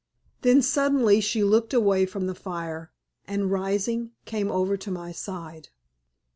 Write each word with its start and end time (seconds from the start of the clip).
Then 0.41 0.63
suddenly 0.63 1.21
she 1.21 1.43
looked 1.43 1.75
away 1.75 2.07
from 2.07 2.25
the 2.25 2.33
fire, 2.33 2.91
and, 3.27 3.51
rising, 3.51 4.13
came 4.25 4.49
over 4.49 4.75
to 4.75 4.89
my 4.89 5.11
side. 5.11 5.69